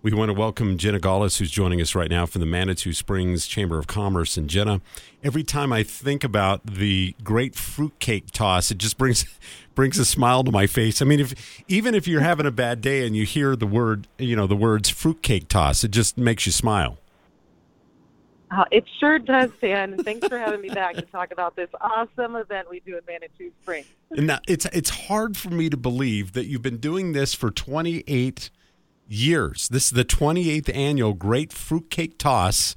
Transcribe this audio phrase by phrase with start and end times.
[0.00, 3.48] We want to welcome Jenna Gallus, who's joining us right now from the Manitou Springs
[3.48, 4.36] Chamber of Commerce.
[4.36, 4.80] And Jenna,
[5.24, 9.24] every time I think about the great fruitcake toss, it just brings
[9.74, 11.02] brings a smile to my face.
[11.02, 14.06] I mean, if even if you're having a bad day and you hear the word,
[14.18, 16.98] you know, the words fruitcake toss, it just makes you smile.
[18.52, 19.94] Uh, it sure does, Dan.
[19.94, 23.02] And thanks for having me back to talk about this awesome event we do in
[23.04, 23.86] Manitou Springs.
[24.12, 27.50] And now it's it's hard for me to believe that you've been doing this for
[27.50, 28.50] 28
[29.08, 29.68] years.
[29.68, 32.74] This is the 28th annual Great Fruitcake Toss.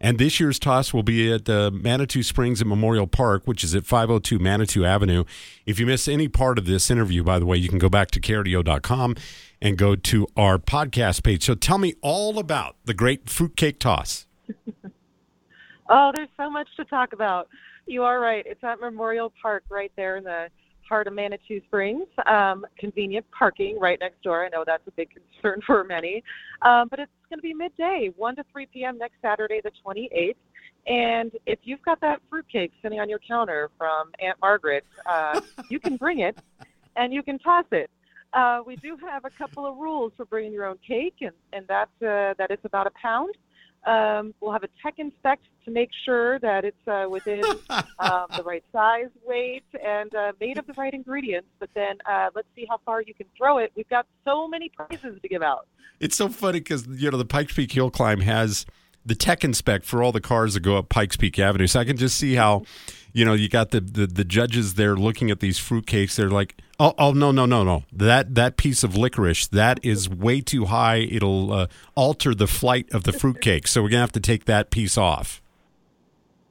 [0.00, 3.74] And this year's toss will be at the Manitou Springs at Memorial Park, which is
[3.74, 5.24] at 502 Manitou Avenue.
[5.64, 8.10] If you miss any part of this interview, by the way, you can go back
[8.10, 9.16] to KRDO.com
[9.62, 11.44] and go to our podcast page.
[11.44, 14.26] So tell me all about the Great Fruitcake Toss.
[15.88, 17.48] oh, there's so much to talk about.
[17.86, 18.44] You are right.
[18.46, 20.48] It's at Memorial Park right there in the
[20.88, 22.06] heart of Manitou Springs.
[22.26, 24.44] Um, convenient parking right next door.
[24.44, 26.22] I know that's a big concern for many.
[26.62, 28.98] Um, but it's going to be midday, 1 to 3 p.m.
[28.98, 30.36] next Saturday, the 28th.
[30.86, 35.80] And if you've got that fruitcake sitting on your counter from Aunt Margaret, uh, you
[35.80, 36.38] can bring it
[36.96, 37.90] and you can toss it.
[38.34, 41.64] Uh, we do have a couple of rules for bringing your own cake, and, and
[41.68, 43.32] that's uh, that it's about a pound.
[43.86, 47.42] Um, we'll have a tech inspect to make sure that it's uh, within
[47.98, 51.48] um, the right size, weight, and uh, made of the right ingredients.
[51.58, 53.72] But then uh, let's see how far you can throw it.
[53.76, 55.66] We've got so many prizes to give out.
[56.00, 58.66] It's so funny because you know the Pikes Peak Hill Climb has
[59.06, 61.66] the tech inspect for all the cars that go up Pikes Peak Avenue.
[61.66, 62.62] So I can just see how,
[63.12, 66.16] you know, you got the the, the judges there looking at these fruitcakes.
[66.16, 67.84] They're like, oh, oh, no, no, no, no.
[67.92, 70.96] That that piece of licorice that is way too high.
[70.96, 73.66] It'll uh, alter the flight of the fruitcake.
[73.66, 75.40] So we're gonna have to take that piece off.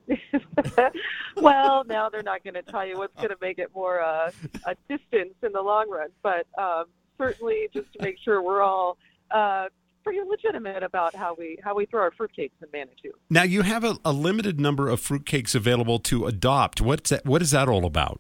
[1.38, 4.32] well, now they're not going to tell you what's going to make it more uh,
[4.66, 6.86] a distance in the long run, but um,
[7.18, 8.98] certainly just to make sure we're all
[9.32, 9.68] uh,
[10.04, 13.12] pretty legitimate about how we how we throw our fruitcakes in Manitou.
[13.30, 16.82] Now you have a, a limited number of fruitcakes available to adopt.
[16.82, 18.20] What's that, what is that all about?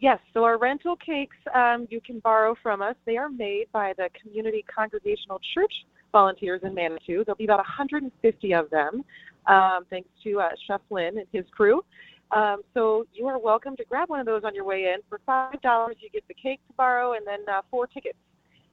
[0.00, 2.94] Yes, so our rental cakes um, you can borrow from us.
[3.04, 5.72] They are made by the Community Congregational Church
[6.10, 7.22] volunteers in Manitou.
[7.24, 9.04] There'll be about 150 of them,
[9.46, 11.82] um, thanks to uh, Chef Lynn and his crew.
[12.34, 15.00] Um, so you are welcome to grab one of those on your way in.
[15.10, 18.16] For five dollars, you get the cake to borrow, and then uh, four tickets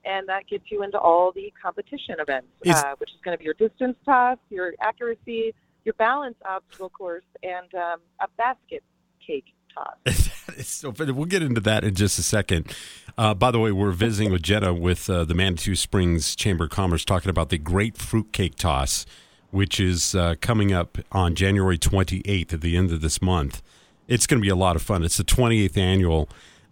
[0.06, 3.44] and that gets you into all the competition events, uh, which is going to be
[3.44, 8.84] your distance toss, your accuracy, your balance obstacle course, and um, a basket
[9.26, 9.54] cake
[10.62, 12.74] so we'll get into that in just a second.
[13.18, 16.70] Uh, by the way, we're visiting with Jenna with uh, the Manitou Springs Chamber of
[16.70, 19.06] Commerce talking about the Great Fruitcake Toss,
[19.52, 23.62] which is uh, coming up on January 28th at the end of this month.
[24.08, 25.04] It's going to be a lot of fun.
[25.04, 26.30] It's the 28th annual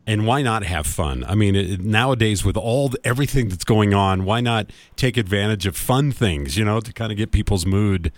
[0.08, 1.24] and why not have fun?
[1.28, 5.66] I mean, it, nowadays with all the, everything that's going on, why not take advantage
[5.66, 6.58] of fun things?
[6.58, 8.12] You know, to kind of get people's mood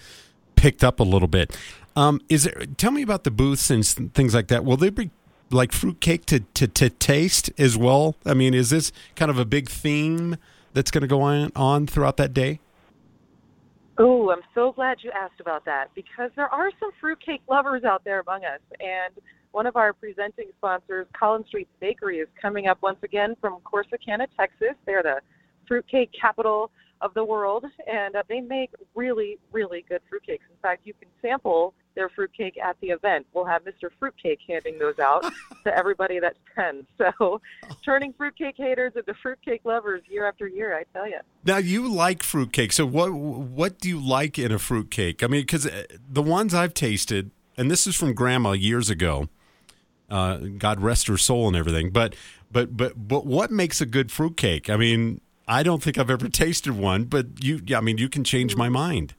[0.58, 1.58] picked up a little bit.
[1.96, 2.78] Um, is it?
[2.78, 4.66] Tell me about the booths and things like that.
[4.66, 5.10] Will they be
[5.50, 8.16] like fruitcake to, to to taste as well?
[8.26, 10.36] I mean, is this kind of a big theme
[10.74, 12.60] that's going to go on on throughout that day?
[13.98, 18.04] Oh, I'm so glad you asked about that because there are some fruitcake lovers out
[18.04, 19.14] there among us, and
[19.52, 24.28] one of our presenting sponsors, Collins Street Bakery, is coming up once again from Corsicana,
[24.38, 24.76] Texas.
[24.86, 25.22] They're the
[25.68, 26.70] fruitcake capital
[27.02, 30.42] of the world, and uh, they make really, really good fruitcakes.
[30.50, 33.26] In fact, you can sample their fruitcake at the event.
[33.34, 33.90] We'll have Mr.
[34.00, 35.24] Fruitcake handing those out
[35.64, 36.88] to everybody that attends.
[36.98, 37.42] So,
[37.84, 41.20] turning fruitcake haters into fruitcake lovers year after year, I tell you.
[41.46, 42.72] Now, you like fruitcake.
[42.72, 45.24] So, what what do you like in a fruitcake?
[45.24, 49.30] I mean, because uh, the ones I've tasted, and this is from Grandma years ago
[50.10, 51.92] uh, God rest her soul and everything.
[51.92, 52.16] But
[52.52, 54.70] but but but what makes a good fruitcake?
[54.70, 58.24] I mean, I don't think I've ever tasted one, but you, I mean, you can
[58.24, 59.16] change my mind.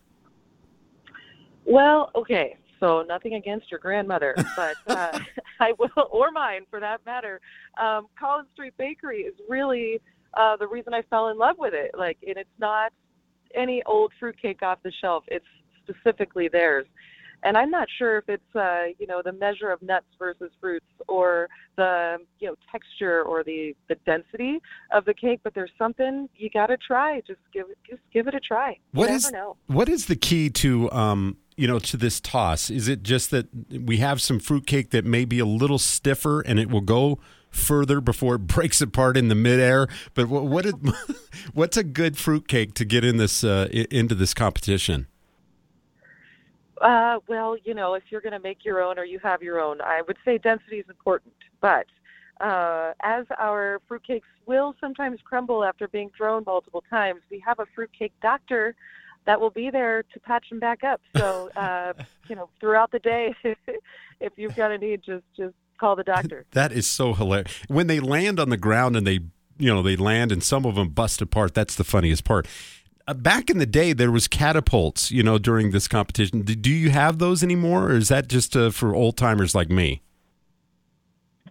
[1.64, 2.56] Well, okay.
[2.80, 5.18] So nothing against your grandmother, but uh,
[5.60, 7.40] I will, or mine for that matter.
[7.80, 10.00] Um, Collins Street Bakery is really
[10.34, 11.92] uh, the reason I fell in love with it.
[11.98, 12.92] Like, and it's not
[13.54, 15.24] any old fruitcake off the shelf.
[15.28, 15.44] It's
[15.82, 16.86] specifically theirs
[17.42, 20.86] and I'm not sure if it's uh, you know the measure of nuts versus fruits
[21.06, 24.58] or the you know texture or the the density
[24.92, 27.20] of the cake, but there's something you got to try.
[27.26, 28.78] Just give just give it a try.
[28.92, 29.32] What is
[29.66, 32.70] what is the key to um you know to this toss?
[32.70, 36.40] Is it just that we have some fruit cake that may be a little stiffer
[36.40, 37.18] and it will go
[37.50, 39.88] further before it breaks apart in the midair?
[40.14, 40.74] But what what is,
[41.54, 45.06] what's a good fruit cake to get in this uh, into this competition?
[46.80, 49.60] Uh, well, you know, if you're going to make your own or you have your
[49.60, 51.34] own, I would say density is important.
[51.60, 51.86] But
[52.40, 57.66] uh, as our fruitcakes will sometimes crumble after being thrown multiple times, we have a
[57.74, 58.74] fruitcake doctor
[59.26, 61.00] that will be there to patch them back up.
[61.16, 61.92] So, uh,
[62.28, 63.34] you know, throughout the day,
[64.20, 66.44] if you've got a need, just just call the doctor.
[66.52, 67.52] That is so hilarious.
[67.68, 69.20] When they land on the ground and they,
[69.58, 71.54] you know, they land and some of them bust apart.
[71.54, 72.46] That's the funniest part.
[73.08, 76.42] Uh, back in the day, there was catapults, you know, during this competition.
[76.42, 79.70] Do, do you have those anymore, or is that just uh, for old timers like
[79.70, 80.02] me?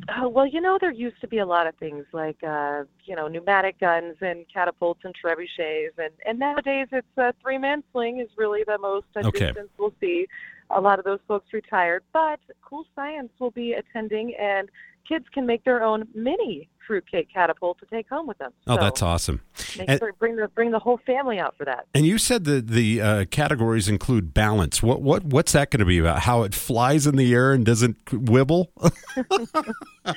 [0.08, 3.16] Uh, well, you know, there used to be a lot of things like, uh, you
[3.16, 8.30] know, pneumatic guns and catapults and trebuchets, and and nowadays it's a three-man sling is
[8.38, 9.48] really the most uh, Okay.
[9.48, 10.28] distance we'll see.
[10.70, 14.70] A lot of those folks retired, but Cool Science will be attending, and
[15.08, 18.52] kids can make their own mini fruitcake catapult to take home with them.
[18.66, 19.42] Oh, So that's awesome.
[19.80, 21.86] And- sure bring the bring the whole family out for that.
[21.94, 24.82] And you said that the uh, categories include balance.
[24.82, 26.20] What what what's that going to be about?
[26.20, 28.68] How it flies in the air and doesn't wibble?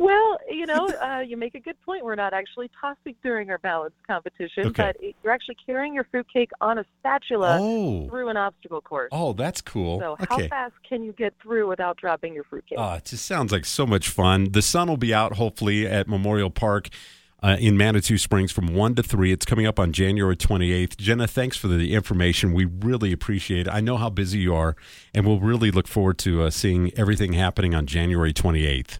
[0.00, 2.04] Well, you know, uh, you make a good point.
[2.04, 4.92] We're not actually tossing during our balance competition, Okay.
[4.94, 9.10] but you're actually carrying your fruitcake on a spatula oh, through an obstacle course.
[9.12, 10.00] oh, that's cool.
[10.00, 12.78] So how fast can you get through without dropping your fruitcake?
[12.78, 14.52] Oh, it just sounds like so much fun.
[14.52, 16.88] The sun will be out hopefully at Memorial Park
[17.42, 19.32] uh, in Manitou Springs from 1 to 3.
[19.32, 20.96] It's coming up on January 28th.
[20.96, 22.54] Jenna, thanks for the information.
[22.54, 23.70] We really appreciate it.
[23.70, 24.76] I know how busy you are,
[25.14, 28.98] and we'll really look forward to uh, seeing everything happening on January 28th.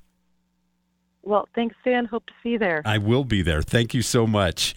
[1.23, 2.07] Well, thanks, Dan.
[2.07, 2.83] Hope to see you there.
[2.85, 3.63] I will be there.
[3.63, 4.75] Thank you so much.